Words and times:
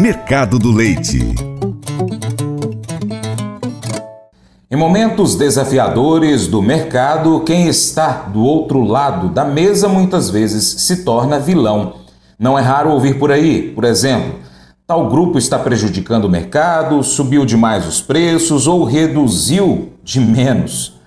Mercado 0.00 0.58
do 0.58 0.72
Leite. 0.72 1.18
Em 4.70 4.74
momentos 4.74 5.36
desafiadores 5.36 6.46
do 6.46 6.62
mercado, 6.62 7.40
quem 7.40 7.68
está 7.68 8.22
do 8.22 8.40
outro 8.40 8.82
lado 8.82 9.28
da 9.28 9.44
mesa 9.44 9.90
muitas 9.90 10.30
vezes 10.30 10.64
se 10.64 11.04
torna 11.04 11.38
vilão. 11.38 11.96
Não 12.38 12.58
é 12.58 12.62
raro 12.62 12.88
ouvir 12.92 13.18
por 13.18 13.30
aí, 13.30 13.72
por 13.74 13.84
exemplo, 13.84 14.36
tal 14.86 15.06
grupo 15.10 15.36
está 15.36 15.58
prejudicando 15.58 16.24
o 16.24 16.30
mercado, 16.30 17.02
subiu 17.02 17.44
demais 17.44 17.86
os 17.86 18.00
preços 18.00 18.66
ou 18.66 18.84
reduziu 18.84 19.90
de 20.02 20.18
menos. 20.18 20.98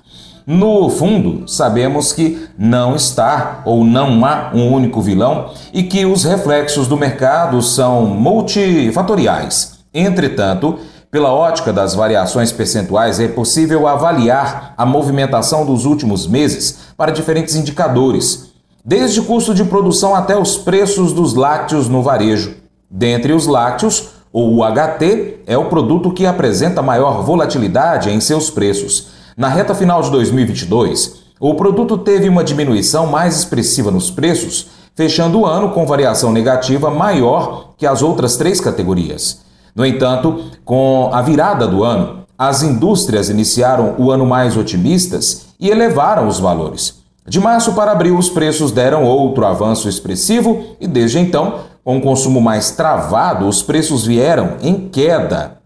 No 0.45 0.89
fundo, 0.89 1.47
sabemos 1.47 2.11
que 2.11 2.49
não 2.57 2.95
está 2.95 3.61
ou 3.65 3.85
não 3.85 4.25
há 4.25 4.51
um 4.53 4.73
único 4.73 5.01
vilão 5.01 5.51
e 5.73 5.83
que 5.83 6.05
os 6.05 6.25
reflexos 6.25 6.85
do 6.85 6.97
mercado 6.97 7.61
são 7.61 8.05
multifatoriais. 8.05 9.79
Entretanto, 9.93 10.79
pela 11.09 11.31
ótica 11.31 11.71
das 11.71 11.93
variações 11.93 12.51
percentuais, 12.51 13.19
é 13.19 13.27
possível 13.27 13.87
avaliar 13.87 14.73
a 14.75 14.85
movimentação 14.85 15.65
dos 15.65 15.85
últimos 15.85 16.27
meses 16.27 16.79
para 16.97 17.11
diferentes 17.11 17.55
indicadores, 17.55 18.51
desde 18.83 19.21
custo 19.21 19.53
de 19.53 19.63
produção 19.63 20.13
até 20.13 20.35
os 20.35 20.57
preços 20.57 21.13
dos 21.13 21.35
lácteos 21.35 21.87
no 21.87 22.01
varejo. 22.01 22.55
Dentre 22.89 23.31
os 23.31 23.47
lácteos, 23.47 24.09
o 24.31 24.59
UHT 24.59 25.41
é 25.45 25.57
o 25.57 25.65
produto 25.65 26.11
que 26.11 26.25
apresenta 26.25 26.81
maior 26.81 27.23
volatilidade 27.23 28.09
em 28.09 28.19
seus 28.19 28.49
preços. 28.49 29.09
Na 29.35 29.47
reta 29.47 29.73
final 29.73 29.99
de 30.01 30.11
2022, 30.11 31.23
o 31.39 31.55
produto 31.55 31.97
teve 31.97 32.29
uma 32.29 32.43
diminuição 32.43 33.07
mais 33.07 33.35
expressiva 33.35 33.89
nos 33.89 34.11
preços, 34.11 34.67
fechando 34.95 35.39
o 35.39 35.45
ano 35.45 35.71
com 35.71 35.87
variação 35.87 36.31
negativa 36.31 36.91
maior 36.91 37.73
que 37.75 37.87
as 37.87 38.03
outras 38.03 38.37
três 38.37 38.61
categorias. 38.61 39.41
No 39.75 39.83
entanto, 39.83 40.51
com 40.63 41.09
a 41.11 41.19
virada 41.23 41.67
do 41.67 41.83
ano, 41.83 42.25
as 42.37 42.61
indústrias 42.61 43.27
iniciaram 43.27 43.95
o 43.97 44.11
ano 44.11 44.23
mais 44.25 44.55
otimistas 44.55 45.47
e 45.59 45.67
elevaram 45.69 46.27
os 46.27 46.39
valores. 46.39 47.01
De 47.27 47.39
março 47.39 47.73
para 47.73 47.91
abril, 47.91 48.15
os 48.15 48.29
preços 48.29 48.71
deram 48.71 49.03
outro 49.03 49.45
avanço 49.47 49.89
expressivo 49.89 50.75
e, 50.79 50.85
desde 50.87 51.17
então, 51.17 51.61
com 51.83 51.97
o 51.97 52.01
consumo 52.01 52.39
mais 52.39 52.69
travado, 52.71 53.47
os 53.47 53.63
preços 53.63 54.05
vieram 54.05 54.57
em 54.61 54.89
queda 54.89 55.57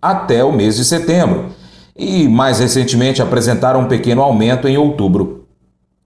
até 0.00 0.42
o 0.42 0.50
mês 0.50 0.74
de 0.76 0.84
setembro 0.84 1.61
e, 1.96 2.28
mais 2.28 2.58
recentemente, 2.58 3.22
apresentaram 3.22 3.80
um 3.80 3.88
pequeno 3.88 4.22
aumento 4.22 4.66
em 4.66 4.76
outubro, 4.76 5.46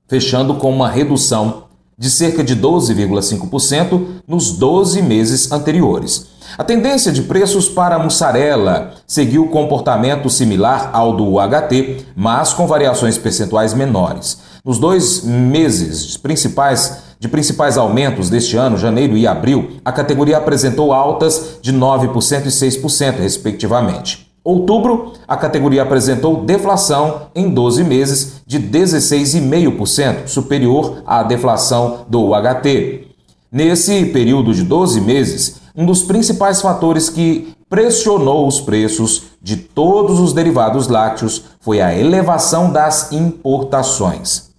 fechando 0.08 0.54
com 0.54 0.70
uma 0.70 0.88
redução 0.88 1.64
de 1.98 2.10
cerca 2.10 2.44
de 2.44 2.54
12,5% 2.54 4.06
nos 4.26 4.52
12 4.52 5.00
meses 5.02 5.50
anteriores. 5.50 6.26
A 6.58 6.64
tendência 6.64 7.10
de 7.10 7.22
preços 7.22 7.68
para 7.68 7.96
a 7.96 7.98
mussarela 7.98 8.92
seguiu 9.06 9.48
comportamento 9.48 10.28
similar 10.28 10.90
ao 10.92 11.16
do 11.16 11.24
UHT, 11.34 12.06
mas 12.14 12.52
com 12.52 12.66
variações 12.66 13.18
percentuais 13.18 13.74
menores. 13.74 14.38
Nos 14.64 14.78
dois 14.78 15.22
meses 15.22 16.16
principais 16.16 17.04
de 17.18 17.28
principais 17.28 17.78
aumentos 17.78 18.28
deste 18.28 18.56
ano, 18.56 18.76
janeiro 18.76 19.16
e 19.16 19.26
abril, 19.26 19.78
a 19.84 19.90
categoria 19.90 20.36
apresentou 20.36 20.92
altas 20.92 21.58
de 21.62 21.72
9% 21.72 22.44
e 22.44 22.48
6%, 22.48 23.18
respectivamente. 23.18 24.25
Outubro, 24.46 25.14
a 25.26 25.36
categoria 25.36 25.82
apresentou 25.82 26.44
deflação 26.44 27.22
em 27.34 27.50
12 27.50 27.82
meses 27.82 28.42
de 28.46 28.60
16,5%, 28.60 30.28
superior 30.28 31.02
à 31.04 31.24
deflação 31.24 32.06
do 32.08 32.26
UHT. 32.26 33.08
Nesse 33.50 34.04
período 34.06 34.54
de 34.54 34.62
12 34.62 35.00
meses, 35.00 35.56
um 35.74 35.84
dos 35.84 36.04
principais 36.04 36.62
fatores 36.62 37.10
que 37.10 37.56
pressionou 37.68 38.46
os 38.46 38.60
preços 38.60 39.24
de 39.42 39.56
todos 39.56 40.20
os 40.20 40.32
derivados 40.32 40.86
lácteos 40.86 41.42
foi 41.58 41.80
a 41.80 41.92
elevação 41.92 42.70
das 42.70 43.10
importações. 43.10 44.50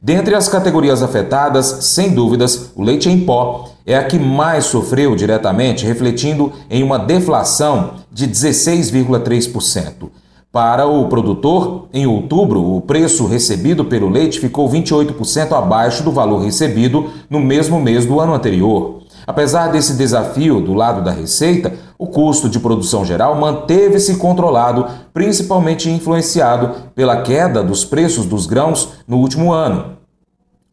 Dentre 0.00 0.36
as 0.36 0.48
categorias 0.48 1.02
afetadas, 1.02 1.66
sem 1.80 2.14
dúvidas, 2.14 2.70
o 2.76 2.84
leite 2.84 3.08
em 3.08 3.18
pó 3.26 3.73
é 3.86 3.96
a 3.96 4.04
que 4.04 4.18
mais 4.18 4.64
sofreu 4.64 5.14
diretamente, 5.14 5.84
refletindo 5.84 6.52
em 6.70 6.82
uma 6.82 6.98
deflação 6.98 7.94
de 8.10 8.26
16,3%. 8.26 10.10
Para 10.50 10.86
o 10.86 11.08
produtor, 11.08 11.88
em 11.92 12.06
outubro, 12.06 12.76
o 12.76 12.80
preço 12.80 13.26
recebido 13.26 13.84
pelo 13.84 14.08
leite 14.08 14.38
ficou 14.38 14.70
28% 14.70 15.52
abaixo 15.52 16.04
do 16.04 16.12
valor 16.12 16.38
recebido 16.38 17.10
no 17.28 17.40
mesmo 17.40 17.80
mês 17.80 18.06
do 18.06 18.20
ano 18.20 18.34
anterior. 18.34 19.02
Apesar 19.26 19.68
desse 19.68 19.94
desafio 19.94 20.60
do 20.60 20.72
lado 20.72 21.02
da 21.02 21.10
receita, 21.10 21.72
o 21.98 22.06
custo 22.06 22.48
de 22.48 22.60
produção 22.60 23.04
geral 23.04 23.34
manteve-se 23.34 24.16
controlado, 24.16 24.86
principalmente 25.12 25.90
influenciado 25.90 26.70
pela 26.94 27.22
queda 27.22 27.62
dos 27.62 27.84
preços 27.84 28.26
dos 28.26 28.46
grãos 28.46 28.90
no 29.08 29.16
último 29.16 29.52
ano. 29.52 29.96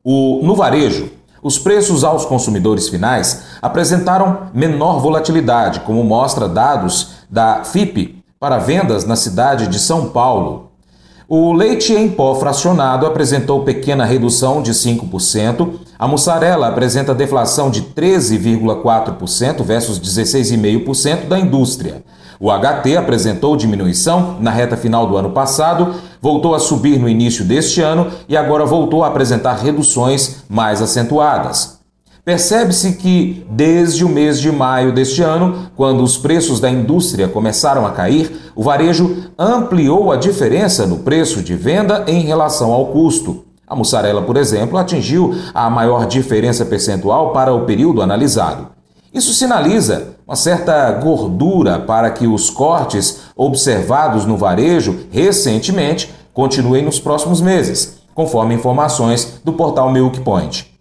O, 0.04 0.42
no 0.44 0.56
varejo, 0.56 1.10
os 1.42 1.58
preços 1.58 2.04
aos 2.04 2.26
consumidores 2.26 2.90
finais 2.90 3.44
apresentaram 3.62 4.50
menor 4.54 5.00
volatilidade, 5.00 5.82
como 5.82 6.04
mostra 6.04 6.48
dados 6.48 7.14
da 7.30 7.64
FIP 7.64 8.24
para 8.40 8.58
vendas 8.58 9.06
na 9.06 9.16
cidade 9.16 9.68
de 9.68 9.80
São 9.80 10.10
Paulo. 10.10 10.71
O 11.34 11.54
leite 11.54 11.94
em 11.94 12.10
pó 12.10 12.36
fracionado 12.36 13.06
apresentou 13.06 13.64
pequena 13.64 14.04
redução 14.04 14.62
de 14.62 14.74
5%, 14.74 15.76
a 15.98 16.06
mussarela 16.06 16.68
apresenta 16.68 17.16
deflação 17.16 17.72
de 17.72 17.84
13,4% 17.84 19.64
versus 19.64 19.98
16,5% 19.98 21.30
da 21.30 21.40
indústria. 21.40 22.04
O 22.38 22.52
HT 22.52 22.98
apresentou 22.98 23.56
diminuição 23.56 24.36
na 24.42 24.52
reta 24.52 24.76
final 24.76 25.08
do 25.08 25.16
ano 25.16 25.32
passado, 25.32 25.96
voltou 26.22 26.54
a 26.54 26.60
subir 26.60 27.00
no 27.00 27.08
início 27.08 27.46
deste 27.46 27.80
ano 27.80 28.12
e 28.28 28.36
agora 28.36 28.66
voltou 28.66 29.02
a 29.02 29.08
apresentar 29.08 29.54
reduções 29.54 30.44
mais 30.50 30.82
acentuadas. 30.82 31.81
Percebe-se 32.24 32.94
que, 32.94 33.46
desde 33.50 34.06
o 34.06 34.10
mês 34.10 34.40
de 34.40 34.52
maio 34.52 34.94
deste 34.94 35.24
ano, 35.24 35.72
quando 35.76 36.04
os 36.04 36.20
preços 36.20 36.60
da 36.60 36.70
indústria 36.70 37.28
começaram 37.28 37.84
a 37.84 37.92
cair, 37.92 38.52
o 38.56 38.62
varejo 38.62 39.32
ampliou 39.38 40.12
a 40.12 40.18
diferença 40.18 40.86
no 40.86 41.00
preço 41.00 41.42
de 41.42 41.56
venda 41.56 42.06
em 42.08 42.22
relação 42.22 42.72
ao 42.72 42.88
custo. 42.88 43.46
A 43.68 43.76
mussarela, 43.76 44.22
por 44.22 44.38
exemplo, 44.38 44.78
atingiu 44.78 45.34
a 45.52 45.68
maior 45.68 46.06
diferença 46.06 46.64
percentual 46.64 47.34
para 47.34 47.54
o 47.54 47.66
período 47.66 48.04
analisado. 48.04 48.68
Isso 49.12 49.34
sinaliza 49.34 50.16
uma 50.28 50.36
certa 50.36 50.92
gordura 50.92 51.80
para 51.80 52.12
que 52.12 52.28
os 52.28 52.52
cortes 52.52 53.22
observados 53.36 54.26
no 54.26 54.38
varejo 54.38 55.08
recentemente 55.10 56.14
continuem 56.34 56.84
nos 56.86 57.00
próximos 57.00 57.42
meses, 57.42 58.02
conforme 58.14 58.54
informações 58.54 59.42
do 59.44 59.54
portal 59.54 59.92
Milk 59.92 60.20
Point. 60.22 60.72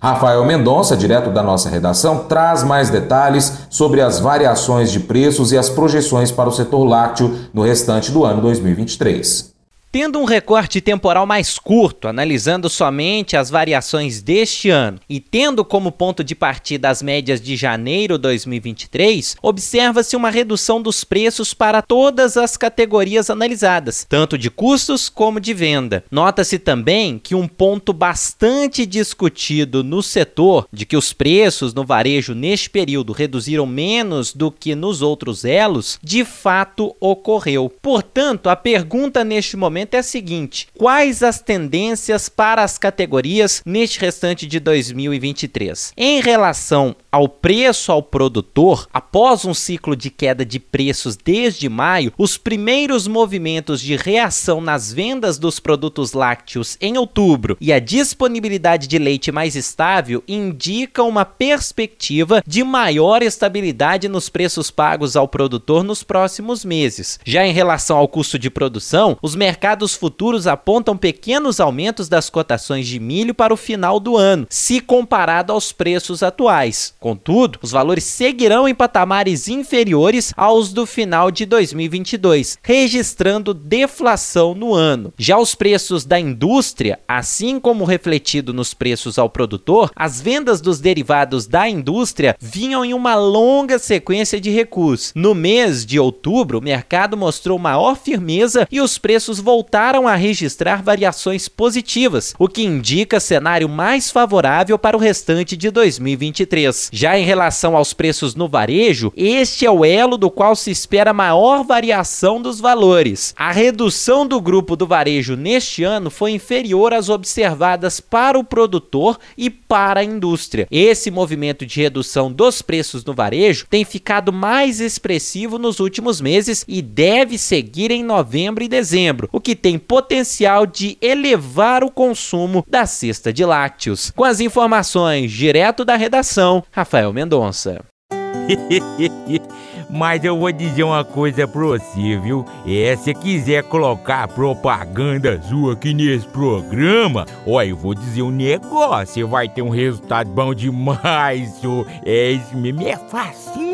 Rafael 0.00 0.42
Mendonça, 0.46 0.96
direto 0.96 1.28
da 1.28 1.42
nossa 1.42 1.68
redação, 1.68 2.24
traz 2.24 2.62
mais 2.64 2.88
detalhes 2.88 3.66
sobre 3.68 4.00
as 4.00 4.18
variações 4.18 4.90
de 4.90 4.98
preços 4.98 5.52
e 5.52 5.58
as 5.58 5.68
projeções 5.68 6.32
para 6.32 6.48
o 6.48 6.52
setor 6.52 6.84
lácteo 6.84 7.36
no 7.52 7.62
restante 7.62 8.10
do 8.10 8.24
ano 8.24 8.40
2023. 8.40 9.59
Tendo 9.92 10.20
um 10.20 10.24
recorte 10.24 10.80
temporal 10.80 11.26
mais 11.26 11.58
curto, 11.58 12.06
analisando 12.06 12.70
somente 12.70 13.36
as 13.36 13.50
variações 13.50 14.22
deste 14.22 14.70
ano 14.70 15.00
e 15.08 15.18
tendo 15.18 15.64
como 15.64 15.90
ponto 15.90 16.22
de 16.22 16.32
partida 16.36 16.88
as 16.88 17.02
médias 17.02 17.40
de 17.40 17.56
janeiro 17.56 18.16
2023, 18.16 19.36
observa-se 19.42 20.14
uma 20.14 20.30
redução 20.30 20.80
dos 20.80 21.02
preços 21.02 21.52
para 21.52 21.82
todas 21.82 22.36
as 22.36 22.56
categorias 22.56 23.30
analisadas, 23.30 24.06
tanto 24.08 24.38
de 24.38 24.48
custos 24.48 25.08
como 25.08 25.40
de 25.40 25.52
venda. 25.52 26.04
Nota-se 26.08 26.60
também 26.60 27.18
que 27.18 27.34
um 27.34 27.48
ponto 27.48 27.92
bastante 27.92 28.86
discutido 28.86 29.82
no 29.82 30.04
setor 30.04 30.68
de 30.72 30.86
que 30.86 30.96
os 30.96 31.12
preços 31.12 31.74
no 31.74 31.84
varejo 31.84 32.32
neste 32.32 32.70
período 32.70 33.12
reduziram 33.12 33.66
menos 33.66 34.32
do 34.32 34.52
que 34.52 34.76
nos 34.76 35.02
outros 35.02 35.44
elos, 35.44 35.98
de 36.00 36.24
fato 36.24 36.94
ocorreu. 37.00 37.68
Portanto, 37.82 38.48
a 38.48 38.54
pergunta 38.54 39.24
neste 39.24 39.56
momento 39.56 39.79
momento 39.80 39.94
é 39.94 39.98
a 39.98 40.02
seguinte: 40.02 40.68
quais 40.76 41.22
as 41.22 41.40
tendências 41.40 42.28
para 42.28 42.62
as 42.62 42.76
categorias 42.76 43.62
neste 43.64 43.98
restante 43.98 44.46
de 44.46 44.60
2023? 44.60 45.92
Em 45.96 46.20
relação 46.20 46.94
ao 47.10 47.28
preço 47.28 47.90
ao 47.90 48.02
produtor, 48.02 48.86
após 48.92 49.44
um 49.44 49.54
ciclo 49.54 49.96
de 49.96 50.10
queda 50.10 50.44
de 50.44 50.60
preços 50.60 51.16
desde 51.16 51.68
maio, 51.68 52.12
os 52.16 52.36
primeiros 52.36 53.08
movimentos 53.08 53.80
de 53.80 53.96
reação 53.96 54.60
nas 54.60 54.92
vendas 54.92 55.38
dos 55.38 55.58
produtos 55.58 56.12
lácteos 56.12 56.76
em 56.80 56.96
outubro 56.96 57.56
e 57.60 57.72
a 57.72 57.78
disponibilidade 57.78 58.86
de 58.86 58.98
leite 58.98 59.32
mais 59.32 59.56
estável 59.56 60.22
indicam 60.28 61.08
uma 61.08 61.24
perspectiva 61.24 62.42
de 62.46 62.62
maior 62.62 63.22
estabilidade 63.22 64.08
nos 64.08 64.28
preços 64.28 64.70
pagos 64.70 65.16
ao 65.16 65.26
produtor 65.26 65.82
nos 65.82 66.02
próximos 66.02 66.64
meses. 66.64 67.18
Já 67.24 67.46
em 67.46 67.52
relação 67.52 67.96
ao 67.96 68.08
custo 68.08 68.38
de 68.38 68.50
produção, 68.50 69.16
os 69.22 69.34
mercados 69.34 69.69
mercados 69.70 69.94
futuros 69.94 70.48
apontam 70.48 70.96
pequenos 70.96 71.60
aumentos 71.60 72.08
das 72.08 72.28
cotações 72.28 72.88
de 72.88 72.98
milho 72.98 73.32
para 73.32 73.54
o 73.54 73.56
final 73.56 74.00
do 74.00 74.16
ano, 74.16 74.44
se 74.50 74.80
comparado 74.80 75.52
aos 75.52 75.70
preços 75.70 76.24
atuais. 76.24 76.92
Contudo, 76.98 77.60
os 77.62 77.70
valores 77.70 78.02
seguirão 78.02 78.66
em 78.66 78.74
patamares 78.74 79.46
inferiores 79.46 80.32
aos 80.36 80.72
do 80.72 80.86
final 80.86 81.30
de 81.30 81.46
2022, 81.46 82.58
registrando 82.60 83.54
deflação 83.54 84.56
no 84.56 84.74
ano. 84.74 85.12
Já 85.16 85.38
os 85.38 85.54
preços 85.54 86.04
da 86.04 86.18
indústria, 86.18 86.98
assim 87.06 87.60
como 87.60 87.84
refletido 87.84 88.52
nos 88.52 88.74
preços 88.74 89.20
ao 89.20 89.30
produtor, 89.30 89.92
as 89.94 90.20
vendas 90.20 90.60
dos 90.60 90.80
derivados 90.80 91.46
da 91.46 91.68
indústria 91.68 92.34
vinham 92.40 92.84
em 92.84 92.92
uma 92.92 93.14
longa 93.14 93.78
sequência 93.78 94.40
de 94.40 94.50
recuos. 94.50 95.12
No 95.14 95.32
mês 95.32 95.86
de 95.86 96.00
outubro, 96.00 96.58
o 96.58 96.62
mercado 96.62 97.16
mostrou 97.16 97.56
maior 97.56 97.96
firmeza 97.96 98.66
e 98.68 98.80
os 98.80 98.98
preços 98.98 99.38
voltaram 99.38 99.59
a 100.06 100.14
registrar 100.14 100.82
variações 100.82 101.48
positivas, 101.48 102.34
o 102.38 102.48
que 102.48 102.62
indica 102.62 103.20
cenário 103.20 103.68
mais 103.68 104.10
favorável 104.10 104.78
para 104.78 104.96
o 104.96 105.00
restante 105.00 105.56
de 105.56 105.70
2023. 105.70 106.90
Já 106.92 107.18
em 107.18 107.24
relação 107.24 107.76
aos 107.76 107.92
preços 107.92 108.34
no 108.34 108.48
varejo, 108.48 109.12
este 109.16 109.66
é 109.66 109.70
o 109.70 109.84
elo 109.84 110.16
do 110.16 110.30
qual 110.30 110.56
se 110.56 110.70
espera 110.70 111.12
maior 111.12 111.64
variação 111.64 112.40
dos 112.40 112.60
valores. 112.60 113.34
A 113.36 113.52
redução 113.52 114.26
do 114.26 114.40
grupo 114.40 114.76
do 114.76 114.86
varejo 114.86 115.36
neste 115.36 115.84
ano 115.84 116.10
foi 116.10 116.32
inferior 116.32 116.92
às 116.92 117.08
observadas 117.08 118.00
para 118.00 118.38
o 118.38 118.44
produtor 118.44 119.18
e 119.36 119.50
para 119.50 120.00
a 120.00 120.04
indústria. 120.04 120.66
Esse 120.70 121.10
movimento 121.10 121.64
de 121.64 121.80
redução 121.80 122.32
dos 122.32 122.62
preços 122.62 123.04
no 123.04 123.14
varejo 123.14 123.66
tem 123.68 123.84
ficado 123.84 124.32
mais 124.32 124.80
expressivo 124.80 125.58
nos 125.58 125.80
últimos 125.80 126.20
meses 126.20 126.64
e 126.66 126.82
deve 126.82 127.38
seguir 127.38 127.90
em 127.90 128.02
novembro 128.02 128.64
e 128.64 128.68
dezembro, 128.68 129.28
o 129.32 129.40
que 129.40 129.49
tem 129.54 129.78
potencial 129.78 130.66
de 130.66 130.96
elevar 131.00 131.84
o 131.84 131.90
consumo 131.90 132.64
da 132.68 132.86
cesta 132.86 133.32
de 133.32 133.44
lácteos. 133.44 134.10
Com 134.14 134.24
as 134.24 134.40
informações 134.40 135.30
direto 135.32 135.84
da 135.84 135.96
redação, 135.96 136.62
Rafael 136.70 137.12
Mendonça. 137.12 137.84
Mas 139.92 140.24
eu 140.24 140.38
vou 140.38 140.52
dizer 140.52 140.84
uma 140.84 141.04
coisa 141.04 141.48
pra 141.48 141.62
você, 141.62 142.16
viu? 142.18 142.44
É, 142.64 142.96
se 142.96 143.12
quiser 143.12 143.64
colocar 143.64 144.28
propaganda 144.28 145.40
sua 145.42 145.72
aqui 145.72 145.92
nesse 145.92 146.26
programa, 146.28 147.26
ó, 147.44 147.60
eu 147.62 147.76
vou 147.76 147.92
dizer 147.92 148.22
um 148.22 148.30
negócio, 148.30 149.14
você 149.14 149.24
vai 149.24 149.48
ter 149.48 149.62
um 149.62 149.68
resultado 149.68 150.30
bom 150.30 150.54
demais, 150.54 151.50
senhor. 151.54 151.86
É 152.04 152.30
isso 152.30 152.56
mesmo, 152.56 152.86
é 152.86 152.96
facinho, 152.96 153.69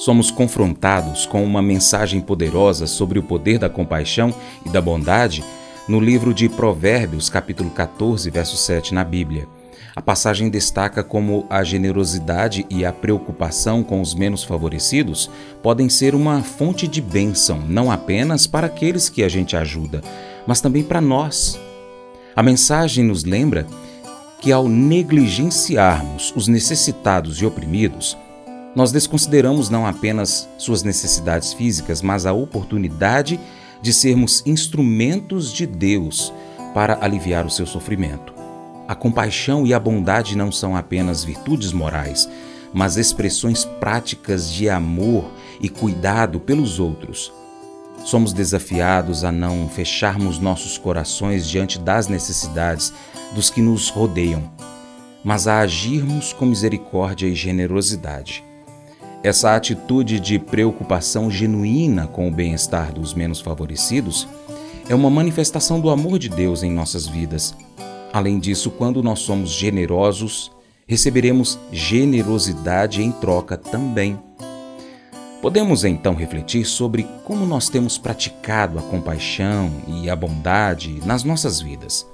Somos 0.00 0.30
confrontados 0.30 1.26
com 1.26 1.44
uma 1.44 1.60
mensagem 1.60 2.22
poderosa 2.22 2.86
sobre 2.86 3.18
o 3.18 3.22
poder 3.22 3.58
da 3.58 3.68
compaixão 3.68 4.34
e 4.64 4.70
da 4.70 4.80
bondade 4.80 5.44
no 5.86 6.00
livro 6.00 6.32
de 6.32 6.48
Provérbios, 6.48 7.28
capítulo 7.28 7.68
14, 7.68 8.30
verso 8.30 8.56
7 8.56 8.94
na 8.94 9.04
Bíblia. 9.04 9.46
A 9.94 10.00
passagem 10.00 10.48
destaca 10.48 11.04
como 11.04 11.44
a 11.50 11.62
generosidade 11.62 12.64
e 12.70 12.82
a 12.82 12.94
preocupação 12.94 13.82
com 13.82 14.00
os 14.00 14.14
menos 14.14 14.42
favorecidos 14.42 15.30
podem 15.62 15.90
ser 15.90 16.14
uma 16.14 16.42
fonte 16.42 16.88
de 16.88 17.02
bênção, 17.02 17.60
não 17.68 17.90
apenas 17.90 18.46
para 18.46 18.68
aqueles 18.68 19.10
que 19.10 19.22
a 19.22 19.28
gente 19.28 19.54
ajuda, 19.54 20.00
mas 20.46 20.62
também 20.62 20.82
para 20.82 21.02
nós. 21.02 21.60
A 22.34 22.42
mensagem 22.42 23.04
nos 23.04 23.24
lembra 23.24 23.66
que 24.40 24.50
ao 24.50 24.66
negligenciarmos 24.66 26.32
os 26.34 26.48
necessitados 26.48 27.42
e 27.42 27.44
oprimidos, 27.44 28.16
nós 28.74 28.92
desconsideramos 28.92 29.68
não 29.68 29.86
apenas 29.86 30.48
suas 30.56 30.82
necessidades 30.82 31.52
físicas, 31.52 32.00
mas 32.02 32.26
a 32.26 32.32
oportunidade 32.32 33.40
de 33.82 33.92
sermos 33.92 34.42
instrumentos 34.46 35.52
de 35.52 35.66
Deus 35.66 36.32
para 36.72 36.98
aliviar 37.00 37.44
o 37.44 37.50
seu 37.50 37.66
sofrimento. 37.66 38.32
A 38.86 38.94
compaixão 38.94 39.66
e 39.66 39.74
a 39.74 39.80
bondade 39.80 40.36
não 40.36 40.52
são 40.52 40.76
apenas 40.76 41.24
virtudes 41.24 41.72
morais, 41.72 42.28
mas 42.72 42.96
expressões 42.96 43.64
práticas 43.64 44.50
de 44.50 44.68
amor 44.68 45.30
e 45.60 45.68
cuidado 45.68 46.38
pelos 46.38 46.78
outros. 46.78 47.32
Somos 48.04 48.32
desafiados 48.32 49.24
a 49.24 49.32
não 49.32 49.68
fecharmos 49.68 50.38
nossos 50.38 50.78
corações 50.78 51.48
diante 51.48 51.78
das 51.78 52.08
necessidades 52.08 52.92
dos 53.34 53.50
que 53.50 53.60
nos 53.60 53.88
rodeiam, 53.88 54.50
mas 55.22 55.46
a 55.46 55.60
agirmos 55.60 56.32
com 56.32 56.46
misericórdia 56.46 57.26
e 57.26 57.34
generosidade. 57.34 58.49
Essa 59.22 59.54
atitude 59.54 60.18
de 60.18 60.38
preocupação 60.38 61.30
genuína 61.30 62.06
com 62.06 62.26
o 62.26 62.30
bem-estar 62.30 62.90
dos 62.90 63.12
menos 63.12 63.38
favorecidos 63.38 64.26
é 64.88 64.94
uma 64.94 65.10
manifestação 65.10 65.78
do 65.78 65.90
amor 65.90 66.18
de 66.18 66.30
Deus 66.30 66.62
em 66.62 66.70
nossas 66.70 67.06
vidas. 67.06 67.54
Além 68.14 68.38
disso, 68.38 68.70
quando 68.70 69.02
nós 69.02 69.18
somos 69.18 69.50
generosos, 69.50 70.50
receberemos 70.86 71.58
generosidade 71.70 73.02
em 73.02 73.12
troca 73.12 73.58
também. 73.58 74.18
Podemos 75.42 75.84
então 75.84 76.14
refletir 76.14 76.64
sobre 76.64 77.06
como 77.24 77.44
nós 77.44 77.68
temos 77.68 77.98
praticado 77.98 78.78
a 78.78 78.82
compaixão 78.82 79.70
e 79.86 80.08
a 80.08 80.16
bondade 80.16 80.98
nas 81.04 81.24
nossas 81.24 81.60
vidas. 81.60 82.06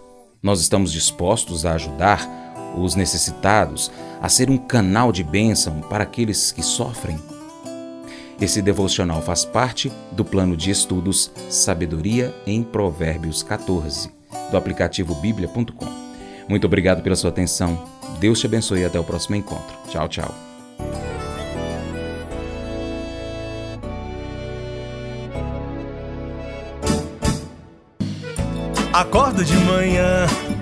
Nós 0.43 0.61
estamos 0.61 0.91
dispostos 0.91 1.65
a 1.65 1.75
ajudar 1.75 2.46
os 2.77 2.95
necessitados, 2.95 3.91
a 4.21 4.29
ser 4.29 4.51
um 4.51 4.59
canal 4.59 5.11
de 5.11 5.25
bênção 5.25 5.81
para 5.81 6.05
aqueles 6.05 6.53
que 6.53 6.63
sofrem. 6.63 7.19
Esse 8.41 8.61
devocional 8.61 9.23
faz 9.23 9.45
parte 9.45 9.91
do 10.13 10.25
plano 10.25 10.57
de 10.57 10.71
estudos 10.71 11.31
Sabedoria 11.49 12.35
em 12.47 12.63
Provérbios 12.63 13.43
14, 13.43 14.11
do 14.51 14.57
aplicativo 14.57 15.15
bíblia.com. 15.15 15.87
Muito 16.49 16.67
obrigado 16.67 17.03
pela 17.03 17.17
sua 17.17 17.31
atenção. 17.31 17.83
Deus 18.21 18.39
te 18.39 18.47
abençoe 18.47 18.81
e 18.81 18.85
até 18.85 19.01
o 19.01 19.05
próximo 19.05 19.37
encontro. 19.37 19.77
Tchau, 19.89 20.09
tchau. 20.09 20.35
Acordo 28.93 29.45
de 29.45 29.55
manhã 29.57 30.27